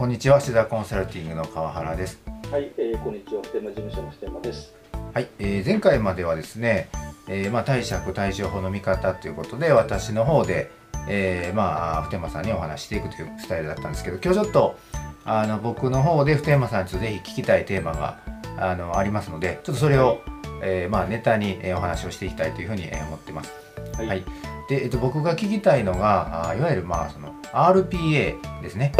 [0.00, 2.22] こんにちは、シダコンサルティングの川原です。
[2.50, 4.74] はい、えー、こんにちは、普天間事務所の普天間です。
[5.12, 6.88] はい、えー前回まではですね、
[7.28, 10.70] えーまあ、貸借対処法の見方ということで、私の方で、
[11.06, 14.78] えーまあ、普天間さんにお話ししていくというスタイルだったんですけど、今日ちょっと、
[15.26, 18.20] あの、僕の方で普天間さんについてぜひ聞きたいテーマが、
[18.56, 20.22] あの、ありますので、ちょっとそれを、
[20.62, 23.52] えーまあ、ネタに、えーお話をしていきたいというふうに、えー思ってます。
[23.98, 24.24] はい、はい、
[24.70, 28.92] で、えっと、僕が聞きたいのがあいわゆる、まあ、その RPA ですね、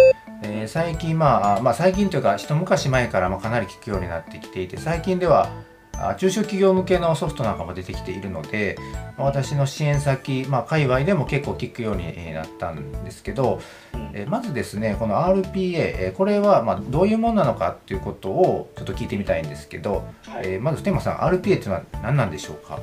[0.43, 5.51] えー最近、まああまあ、最近というか一昔前からまあかなり聞くようになってきていて最近では
[5.99, 8.77] あ中小企業向けのソフトなんかも出てきているので
[9.19, 13.61] まあ私の支援先、まあ、界隈でも結構聞くようにえーなったんですけど、
[13.93, 14.11] うん。
[14.15, 22.75] えーまずですねこの RPA、えーこれはまあどういうものなのかっていうことをちょっと聞いてみたいんですけど、はい、えーまず普天間さん RPA っていうのは何なんでしょうか？
[22.75, 22.83] はい。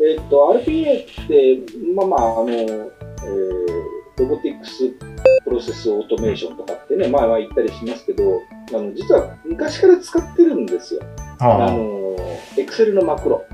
[0.00, 3.73] えーっと、RPA って、まあまあ、あの、えー、
[4.16, 4.90] ロボティクス
[5.44, 8.40] プロセスオートメーションとかってね、まあまあ言ったりしますけど、
[8.70, 11.02] あの、実は昔から使ってるんですよ。
[11.40, 12.16] あはの、
[12.56, 13.44] Excel のマクロ。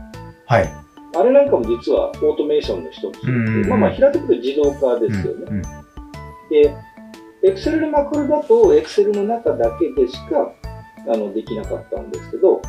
[0.46, 0.72] はい
[1.16, 3.26] あれなんかも実はオートメーションの一つ
[3.68, 5.44] まあまあ平たく言うと自動化ですよね。
[5.48, 5.62] うんうん
[6.50, 6.74] で、
[7.42, 10.52] Excel のマクロだと Excel の中だけでしか
[11.08, 12.60] あのできなかったんですけど、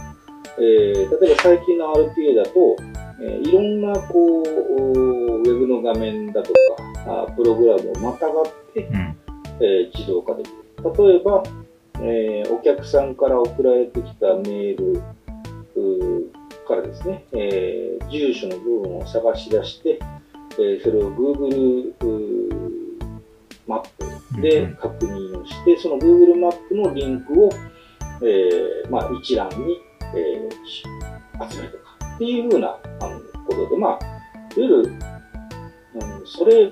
[0.58, 2.78] えー例えば最近の RPA だと、
[3.22, 6.54] えーいろんなこうウェブの画面だと
[7.06, 9.18] かあプログラムをまたがって、うん
[9.60, 10.56] えー自動化できる。
[10.84, 11.44] 例えば、
[12.00, 15.02] えーお客さんから送られてきたメール
[16.68, 20.00] からですね、えー住所の部分を探し出して、
[20.54, 21.94] えーそれを Google
[23.68, 23.82] マッ
[24.36, 27.50] プで確認をして、その Google マップのリンクを、
[28.24, 29.80] えーまあ、一覧に、
[30.16, 30.50] え
[31.50, 34.02] 集めるとかっていうふうなあのことで、まあ、いわ
[34.56, 34.92] ゆる、
[35.96, 36.72] うん、それ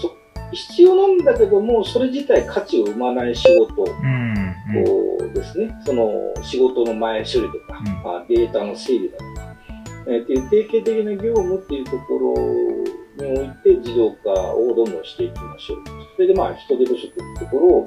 [0.00, 0.16] そ
[0.52, 3.84] 必要なんだけども、それ自体価値を生まない仕事。
[3.84, 4.54] うん
[5.20, 5.32] うん。
[5.34, 6.10] ですね、その
[6.42, 7.86] 仕事の前処理とか、うん。
[8.02, 9.56] まあ、データの整理だとか、
[10.06, 12.18] えーっていう定型的な業務っていうとこ
[13.18, 15.78] ろにおいて自動化をどんどんしていきましょう。
[16.14, 17.84] それでまあ人手不足っていうところを、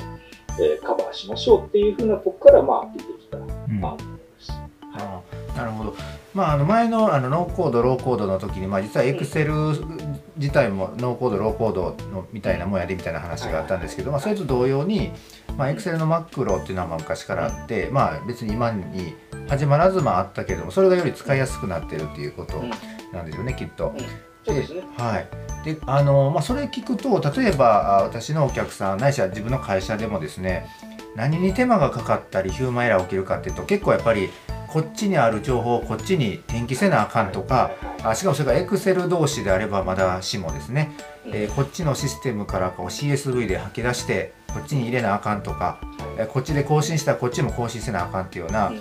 [0.60, 3.82] えーカバーしましょうっていうふうなとこからまあ出てきた、うん。
[5.60, 5.96] なるほど。
[6.34, 9.54] まあ、あの前のあのノーコード、ローコードの時に、まあ、実はエクセル
[10.40, 15.12] 自体もノーコード、ローコードのみたいなもんやでみたいな話があったんですけど、まあ、それと同様に、
[15.58, 19.16] まあ、エクセルのマクロっていうのはまあ昔からあって、まあ、別に今に
[19.50, 22.70] 始まらずまああったけれども、それがより使いやすくなってるっていうことうん
[23.12, 23.94] なんですよね、きっと。
[24.46, 24.84] そうですね。
[24.98, 25.28] はい。
[25.66, 30.68] で、あの、まあ、それ聞くと、例えば、あ私のお客さん、ないしは自分の会社でもですね、
[31.16, 34.30] 何に手間がかかったり、ヒューマンエラー起きるかっていうと、結構やっぱり、
[34.72, 37.72] こっちにある情報をこっちに転記せなあかんとか、
[38.04, 40.92] あしかもそれがエクセル同士であればまだしもですね、
[41.26, 41.36] うん。
[41.36, 45.80] えーこっちのシステムからこう CSV で吐き出してこっちに入れなあかんとか、
[46.18, 48.72] えーこっちで更新したらこっちも更新せなあかんっていうような、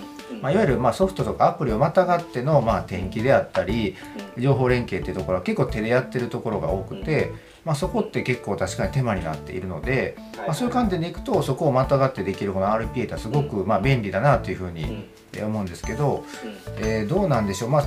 [0.41, 3.95] まあ、いわゆるまあソフトとかアプリをまたがってのまあ転記であったり
[4.37, 7.31] 情報連携っていうところは結構手でやってるところが多くて、
[7.65, 15.07] まあ、そこって結構確かに手間になっているので、まあ、そういう観点でいくとそこをまたがってできるこの RPA ってすごくまあ便利だなというふうに
[15.41, 16.85] 思うんですけど、うん。
[16.85, 17.83] えーどうなんでしょう、まあ、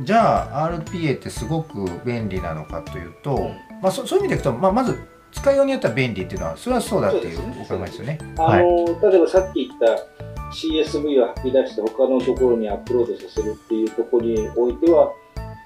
[0.00, 3.80] じゃあ RPA ってすごく便利なのかというと、うん。
[3.82, 4.98] まあ、そそういう意味でいくと、まあ、まず
[5.32, 8.18] 使いようによっては便利っていうのはそれはそうだっていうお考えですよね。
[8.38, 8.64] あはい。
[8.64, 15.12] の例えばさっき言った CSV を吐き出して他のところにアップロードさせるっていうところにおいては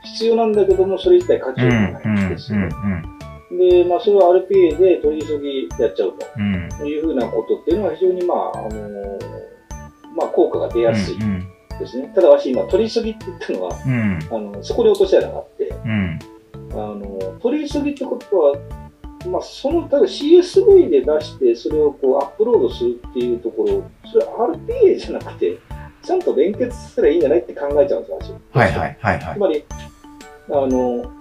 [0.04, 3.15] 必要なんだけどもそれ自体価値がないんですよ、うん
[3.56, 9.18] で、まあ、それを RPA で取り急ぎやっちゃううんというふうなことっていうのは非常にまあ、あの
[10.14, 12.10] まあ、効果が出やすいうんですね。
[12.14, 16.18] ただ私今取り急ぎって言ったのはうんあのそこに落とし穴があってうん
[16.72, 18.56] あの取り急ぎってことは
[19.26, 25.58] まあ、その、ただ CSV で出して、それをこうアップロードするっていうところ、それは RPA じゃなくて、
[26.02, 28.56] ちゃんと連結すればいいんじゃないって考えちゃうんですよ、私。
[28.56, 29.34] はいはいはいはい。
[29.34, 29.64] つまり、
[30.50, 31.12] あの、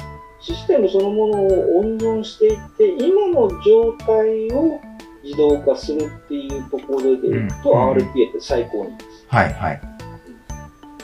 [0.45, 4.79] システムそのものを温存していって、今の状態を
[5.23, 9.25] 自動化するっていうところでいくと、うん RPA って最高にです。
[9.27, 9.81] はいはい。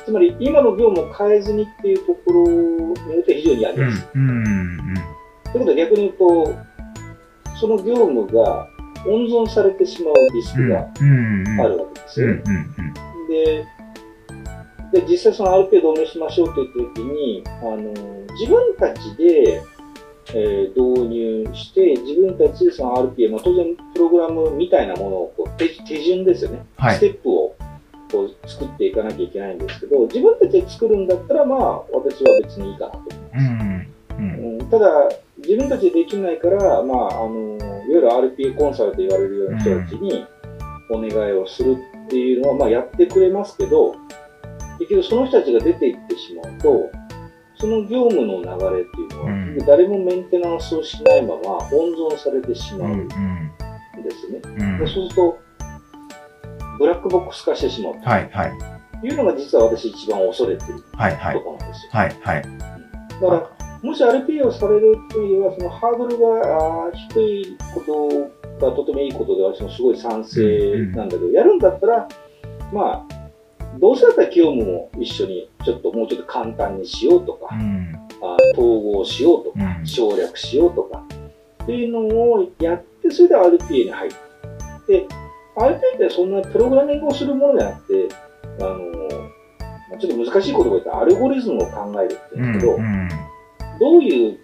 [0.06, 4.08] つまり、今の業務を変えずにっていうところによって非常にやりうんやすい。
[4.14, 4.96] うんうん
[5.52, 6.56] ということで逆に言うと、
[7.60, 8.68] その業務が
[9.08, 10.70] 温存されてしまうリスうんク
[11.58, 12.44] があるわけですよね。
[12.46, 12.94] うんうん
[13.28, 13.66] で
[14.92, 17.78] で、実際その RPA 導入しましょうと言った時に、あの、
[18.40, 19.64] 自分たちで、
[20.34, 26.66] えー導入して、自分たちでその RPA、まあ、当然プログラムみたいなものをこう手手順ですよね。
[26.78, 27.56] はいステップを
[28.12, 33.38] こう作っていかなきゃいけないんですけど、自分たちで作るんだったら、まあ、私は別にいいかなと思います。
[33.38, 33.88] うん
[34.18, 40.26] うんうんただ、自分たちでできないから、まあ、あのいわゆる RPA コンサルと言われるような人たちに
[40.90, 43.96] お願いをするっていうのは、まあ、やってくれますけど
[44.82, 46.92] 結局その人たちが出ていってしまうと
[47.56, 49.58] その業務の流れっていうのは、うん。
[49.68, 53.08] 誰もメンテナンスをしないまま温存されてしまううんん。
[54.04, 54.42] ですね。
[54.44, 54.80] うん。
[54.80, 55.40] でそうすると
[56.80, 57.94] ブラックボックス化してしまう。
[58.02, 58.52] はいはい。
[59.02, 61.92] というのが実は私一番恐れてるところなんですよ。
[61.92, 62.44] はいはい。
[63.22, 67.80] だからもし RPA をされるというは、そのハードルが低いこ
[68.60, 72.08] とがとてもいいことで、私もすごい賛成なんだけど、やるんだったら、
[72.72, 73.21] まあ、
[73.80, 77.96] どうせだったら業務も一緒にちょっともうちょっと簡単にしようとか、うん。
[78.22, 79.88] あー統合しようとか、うん。
[79.88, 81.04] 省略しようとか
[81.64, 82.00] っていうの
[82.32, 84.16] をやって、それで RPA に入る。
[84.88, 85.08] で、
[85.56, 88.16] RPA ってそんなプログラミングをするものじゃなくて、
[88.60, 88.78] あの
[89.90, 93.10] まあちょっと難しい言葉で言ったらアルゴリズムを考えるってうん言うんだけど、うん
[93.80, 94.40] どういう、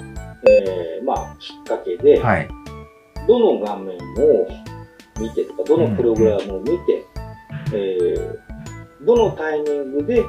[0.49, 2.47] えーまあ、きっかけで、はい。
[3.27, 4.47] どの画面を
[5.19, 7.16] 見てとか、どのプログラムを見て、えー
[9.07, 10.23] どのタイミングで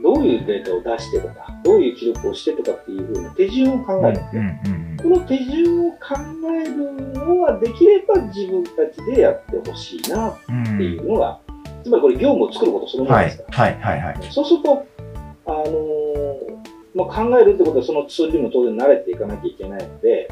[0.00, 4.62] どういうデータを出してとか、どういう記録をしてとかっていうふうな手順を考えるんですうんね。
[4.66, 5.98] うんこの手順を考
[6.52, 11.38] えるのはできれば自分たちでやってほしいなっうんていうのが、
[11.84, 13.58] つまりこれ業務を作ることそのものはいですから。
[13.58, 14.86] はいはいはいそうすると、
[15.46, 16.56] あのー
[16.94, 20.28] まあ、考えるってことはそのツールにも当然慣れていかなきゃいけないので、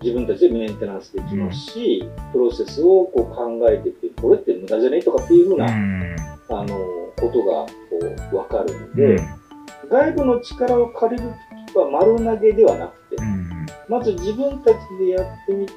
[0.00, 6.16] 自分たちでメンテナンスできますし、プロセスをこう考えていって、これって無駄じゃねとかっていうふうな、うん
[6.50, 7.70] あのーことがこ
[8.32, 9.18] う分かるのうで、ん。
[9.88, 13.66] 外部の力を借りるときは丸投げではなくて、うん。
[13.88, 15.72] まず自分たちでやってみて、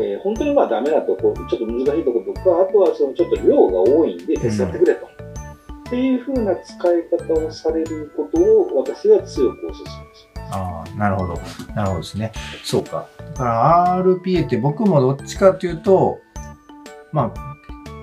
[0.00, 5.06] えー本当にまあダメなところ、ちょっと難しいところとか、あとはそのちょっと量が多いんで手伝ってくれと。
[5.06, 10.54] っていうふうな使い方をされることを私は強くお勧めします。
[10.54, 11.34] ああなるほど。
[11.74, 12.32] なるほどですね。
[12.64, 13.06] そうか。
[13.18, 16.18] だから RPA って僕もどっちかっていうと
[17.12, 17.51] まあ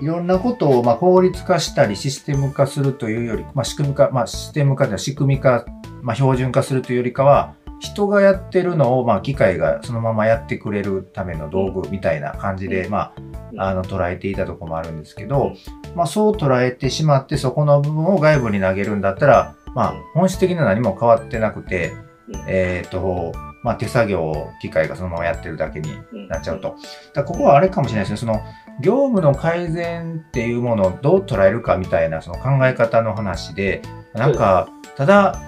[0.00, 5.64] いろんなことをまあ効率化したりシステム化するというより、まあ、仕組み化、まあ、システム化では仕組み化、
[6.02, 13.14] まあ、標準化するというよりかは人がやってるのをまあ機械がそのままやってくれるための道具みたいな感じで、ま
[13.56, 15.54] あ、あの捉えていたところもあるんですけど、
[15.94, 21.92] まあ、そう捉えてしまってそこの部分を外部に投げるんだったら、まあ、本質的には何も変わってなくて、
[22.28, 22.44] うん。
[22.46, 23.32] えっ、と、
[23.62, 26.76] まあ、手作業を機械がそのままやってるだけにうんなっちゃうと。
[27.14, 28.16] だここはあれかもしれないですね。
[28.16, 28.42] その
[28.80, 33.82] 業務の改善っていうものをどう捉えるかみたいなその考え方の話で、
[34.14, 35.40] なんか、ただ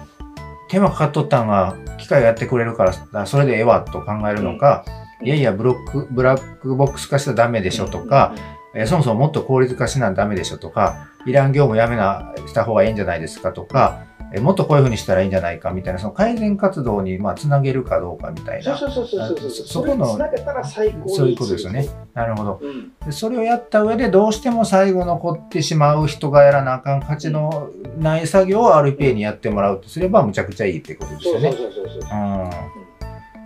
[0.69, 8.35] 手間かかっとったんが機械がやってくれるからあそれでええわと考えるのか、うんいやいやブロック、ブラックボックス化したらダメでしょとか、、
[8.75, 18.77] えーそもそももっと効率化しなダメでしょとか、いらん業務やめな、した方がいいんじゃないですかとか、えーもっとこういうふうにしたらいいんじゃないかみたいな、その改善活動にまあつなげるかどうかみたいな。
[18.77, 20.15] そうそうそうそうそこのこの。
[20.15, 21.87] つなげたら最高にそういうことですよね。
[22.13, 22.59] なるほど。
[22.61, 22.91] うん。
[23.05, 27.69] でそれをやった上でどうしても最後残ってしまう人がやらなあかん価値の
[27.99, 31.57] ない作業を RPA にやってもらうとすればむちゃくちゃいいってことですそうそうよね。
[31.57, 32.19] そうそうそう。
[32.19, 32.83] うん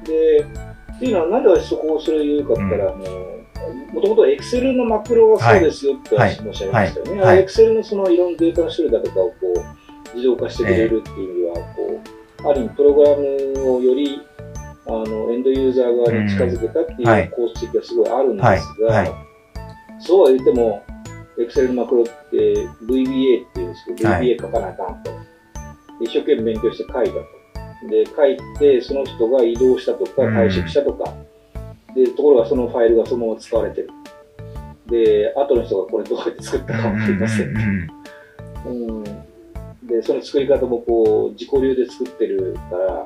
[0.08, 0.46] で、
[0.96, 3.38] っていうのは、なんで私そこをそれを言うかって言ったら、あの
[3.94, 7.22] もともと Excel のマクロがそうですよって申し上げましたよね。
[7.22, 12.02] はいはい Excel のそのいろんなデータの種類だとかをこう自動化してくれるっていう意味は、こ
[12.46, 14.22] う、ある意味プログラムをより
[14.86, 19.28] あのエンドユーザー側に近づけたっていいう功績がすごいあるんですが、はいはい
[20.00, 20.84] そうは言っても、
[21.40, 22.38] Excel のマクロって
[22.86, 25.12] VBA っていうんですけど、はい VBA 書かなあかんと。
[26.00, 27.22] 一生懸命勉強して書いたと。
[27.90, 31.14] で、書いて、その人が移動したとか、うん退職したとか、
[31.96, 33.90] で、ところがそのファイルがそのまま使われてる。
[34.88, 37.90] で、後の人がこれどうやって作ったかわかりません。
[38.68, 38.97] うん。
[39.88, 43.04] で、その作り方もこう、自己流で作ってるから、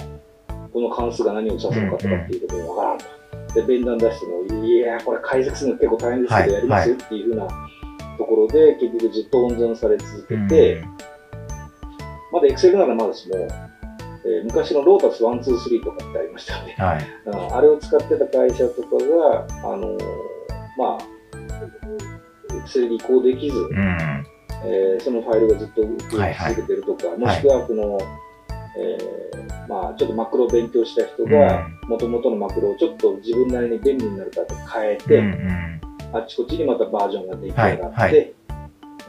[0.73, 3.05] この関数が何を指すのかとかっていうこともわからんと。
[3.53, 7.47] で、弁談出しても、いやー、これ解析するの結構大変ですけど、はいやりますよっていうふうな
[8.17, 10.83] ところで、結局ずっと温存され続けて、
[12.31, 13.71] まだ Excel ならまだしも、えー
[14.45, 16.75] 昔のロータス123とかってありましたよね。
[16.77, 17.07] はい。
[17.51, 19.99] ああれを使ってた会社とかが、あのー
[20.77, 20.97] まあ、
[22.65, 24.10] Excel に移行できず、うん。
[24.65, 27.97] えーそのファイルがずっと動き続けてるとか、もしくはこの、
[28.77, 35.81] えーまあ、ちょっとマクロを勉強した人が、もともとのマクロをちょっと自分なりに便利になるかと変えて、うんうん
[36.13, 38.33] あっちこっちにまたバージョンが出来上がって、はいはい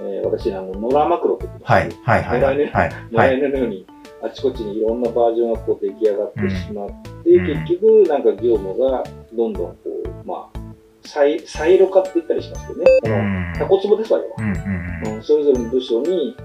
[0.00, 2.22] えー私、あの、ノラマクロって言ってますはい。
[2.22, 2.40] はい。
[2.40, 2.56] はい。
[2.70, 2.92] はい。
[3.12, 3.40] はい。
[3.42, 3.86] 野のように
[4.22, 10.51] あちこちにいろんなバージョンがこう出来上がってしまって、うん結局なんか業務がどんどんこう、まあ、
[11.04, 12.86] サイサイロ化って言ったりしますけどね。
[13.02, 14.34] このうんタコツボですわよ。
[14.38, 14.42] う
[15.18, 16.36] んそれぞれの部署に、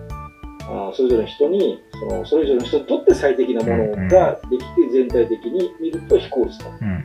[0.61, 6.99] あそれぞれの人にそのそれぞれの人にとって最適なものができて全体的に見ると非効率だうんうん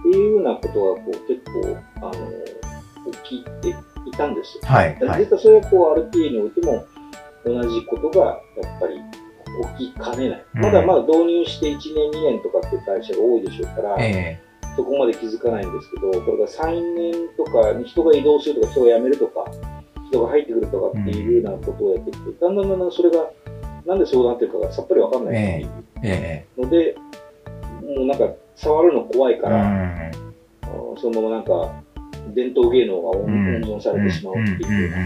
[0.00, 2.12] っていうようなことがこう結構あの
[3.12, 3.74] 起きてい
[4.12, 4.62] たんですよ。
[4.64, 6.84] はいはい実はそれはこう RPA においても
[7.44, 9.00] 同じことがやっぱり
[9.78, 10.44] 起きかねない。
[10.56, 14.40] うんまだまだ導入して1年2年とかっていう会社が多いでしょうから、え
[14.80, 19.44] そこまで気づかないんですけど、これが3年とかに人が移動するとか人が辞めるとか、
[20.08, 23.30] 人が入ってくるとかっていうようなことをやってきて、だんだんだんだんそれが
[23.84, 26.96] なんでそうなってるかがさっぱりわかんないっていので、
[27.82, 30.10] もうなんか触るの怖いかえら、
[30.98, 31.82] そのままなんか
[32.34, 35.00] 伝統芸能が温存されてしまうっていうよう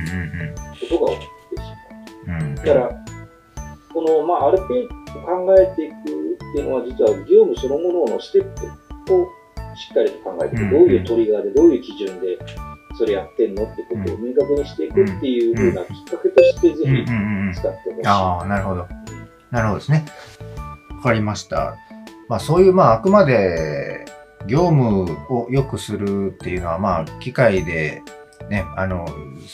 [0.46, 1.62] なことが起きてし
[2.26, 2.54] まう。
[2.54, 3.04] だから、
[3.92, 8.54] この、まあ、RPA を考えていくっていうのは、実は業務そのもののステッ
[9.06, 9.28] プを
[9.76, 12.38] しっかりと考えてどういうトリガーで、どういう基準で
[12.96, 17.04] それやってんのってことを明確にしていくっていうふうなきっかけとして、ぜひ
[17.54, 18.06] 使ってほしい。
[18.06, 18.86] ああ、なるほど。
[19.50, 20.04] なるほどですね。
[20.90, 21.76] わかりました。
[22.28, 24.04] まあそういう、まああくまで
[24.46, 28.02] 業務を良くするっていうのは、まあ機械で
[28.48, 29.06] ね、あの、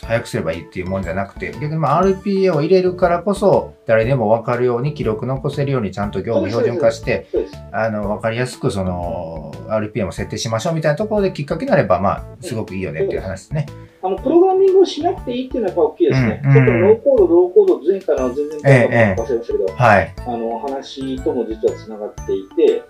[0.03, 7.27] 早くすればいいっていうもんじゃなくて、逆にまあ RPA を入れるからこそ、誰でも分かるように記録残せるようにちゃんと業務標準化して。
[7.73, 13.67] あの、分かりやすくその RPA も設定しましょうみたいなところできっかけになれば、まあすごくいいよねっていう話ですね。
[14.03, 16.43] あの、プログラミングをしなくていいっていうのはやっぱ大きいですね。
[16.45, 20.15] うんちょっとノーコード、ローコード、前回の全然ええ忘れましたけど、はい。
[20.19, 22.83] あの話とも実はつながっていて、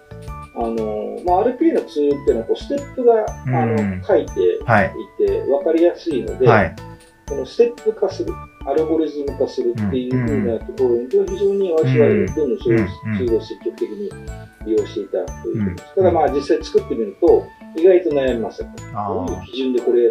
[0.56, 4.32] あのまあ、RPA のツールっていうのはこうステップが、あうんの書いて
[4.64, 4.92] はい。
[5.22, 6.74] いて分かりやすいので、はい。
[7.28, 8.32] このステップ化する、
[8.66, 14.10] アルゴリズム化するっていうふうなところに、非常に私はうんどんどんそういううんツールを積極的に
[14.66, 15.94] 利用していたということです。
[15.96, 18.68] うんただまあ実際作ってみると、意外と悩みますよ。
[18.94, 20.10] あどういうー基準でこれ、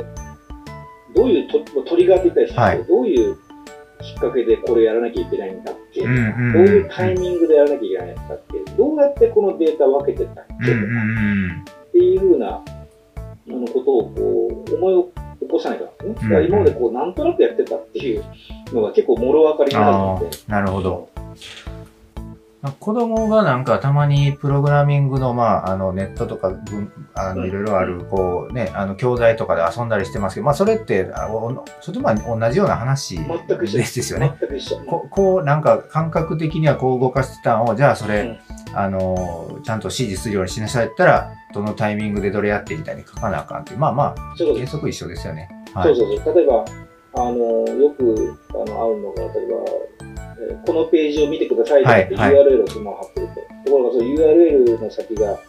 [1.15, 3.37] どういうトトリガーって言ったりしますけど、どういう
[4.01, 10.95] きっかけでこれやらなきゃいけないんだっけ、うんうんどういうタイミングでやらなきゃいけないんだっけどうやってこのデータを分けてたっけ、うんうんう
[11.47, 11.65] ん。
[11.67, 12.63] っていうふうなあ
[13.47, 16.13] のことをこう思い起こさないからね。
[16.13, 18.23] だから今までこうなんとなくやってたっていう
[18.71, 20.37] のが結構もろ分かりになるので。
[20.47, 21.09] なるほど。
[22.79, 34.35] 子供がなんかたまにプログラミングの、まあ、あのネットとか文あのうんいろいろあるこうねあの教材とかで遊んだりしてますけど、まあ、それってあおそれとまあ同じような話ですですよね。
[34.41, 34.79] 全く一緒。
[34.79, 38.39] ここうなんか感覚的にはこう動かしてたのをじゃあそれ、うん
[38.71, 45.49] あのちゃんと指示するようにしなさいったらどのタイミングでどれやってみたいに書かなあかんっていうまあまあ原則一緒ですよね。
[45.73, 45.95] はい。
[45.95, 46.35] そうそうそう。
[46.35, 46.65] 例えば、
[47.13, 49.47] あの、よくあの会うのが、例え
[49.98, 49.98] ば、
[50.41, 53.33] えーこのページを見てくださいってはい URL をそのまま貼ってると。
[53.65, 55.39] ところが、その URL の先が、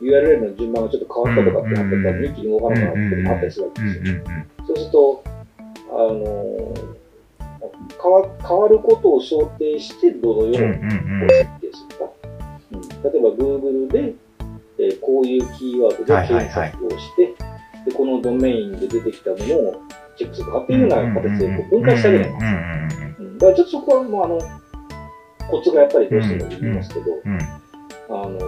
[0.00, 4.02] URL の順番がちょっと変わったとかってなってたら、一気に動かなくなってもあったりするわけですよ。
[4.02, 5.24] うんそうすると、
[5.90, 6.74] あの
[8.02, 12.10] 変わ変わることを想定して、どのように設定するか。
[12.72, 14.14] うん、例えば Google で、
[14.78, 17.34] えーこういうキーワードではいはい検索をして、
[17.88, 19.82] でこのドメインで出てきたものを
[20.16, 22.28] チェックするとかっていうような形でこう分解してあげない。
[22.28, 23.38] うんうんうんうん。
[23.38, 24.38] だからちょっとそこはもうあの
[25.50, 27.06] コツがやっぱりどうしてもいりますけど、
[28.10, 28.38] あの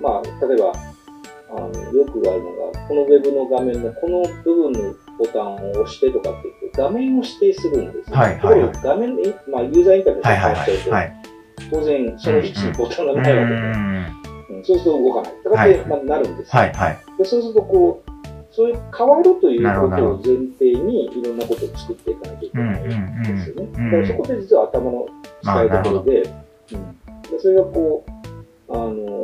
[0.00, 0.72] まあ、例えば
[1.50, 8.16] あのよくあるのが、このウェブの画面のこの部分のボタンを押してとかって言って、画面を指定するんですね。
[8.16, 8.72] はいはいはい。
[8.82, 11.22] 画面で、まあ、ユーザーインターフェーを変えちゃうと。
[11.70, 14.21] 当然その位置にボタンがないわけで、うんうん
[14.64, 15.32] そうすると動かない。
[15.44, 16.98] だから、はいまあ、なるんですよ、はいはい。
[17.18, 17.24] で。
[17.24, 18.12] そうするとこう、
[18.52, 23.68] そういう変わるということを前提にいろんなことを作っていかなきゃいけないんですよね。
[23.74, 25.06] うんうんうんだからそこで実は頭の
[25.42, 26.30] 使いどころで、うん、
[27.30, 29.22] でそれがこう、あの、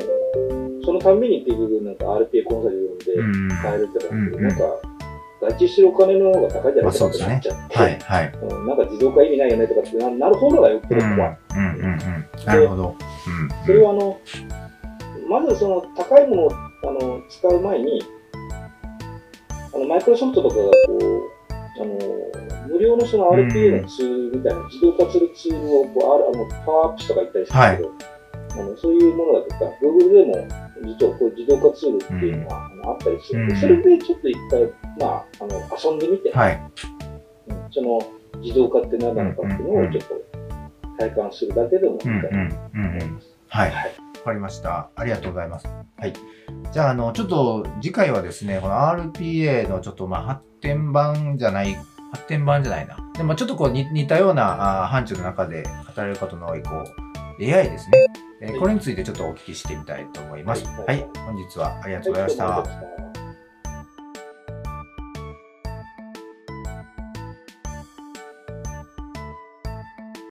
[0.84, 4.64] そのたんびに結局なんか RPA コンサル読んで変えるって感じで、うんうんなんか、
[5.40, 8.32] 合致してるお金の方が高いんじゃないかってまあそうですねなっちゃって、はいはい。
[8.42, 11.02] うんなんか自動化意味ないよねとかってななる方がよっぽどうい。
[11.02, 11.24] うんうんう
[11.94, 12.46] ん。
[12.46, 12.96] なるほど。
[13.26, 14.18] うんそれはあの、
[15.28, 18.02] まずその高いものをあの使う前に、
[19.74, 34.62] あのマイクロソフトとかがこう、あの無料のその RPA のツールみたいな、自動化するツールをこうあるあのパワーアップとか言ったりするけど、あのそういうものだとか、Google でも実はこう自動化ツールっていうのは、あったりするので、うんそれでちょっと一回、
[34.98, 36.60] まあ、あの遊んでみて、はい。
[37.48, 38.00] うんその
[38.40, 40.14] 自動化って何なのかっていうのをちょっと
[40.98, 43.26] 体感するだけでもいいかなと思います。
[43.48, 43.70] はい。
[43.70, 44.90] はいわかりました。
[44.94, 45.66] ありがとうございます。
[45.66, 46.12] はい。
[46.72, 51.74] じゃあ、あの、ちょっと次回はですね、この RPA のちょっとまあ発展版じゃない、
[52.12, 52.96] 発展版じゃないな。
[53.14, 56.70] でもちょっとこう似似たようなあ範疇の中で語られることの多い、こ
[57.40, 58.06] う、AI ですね。
[58.40, 60.64] えーこれについてちょっとお聞きしてみたいと思います。
[60.64, 61.04] ははいい。
[61.26, 63.07] 本日はありがとうございました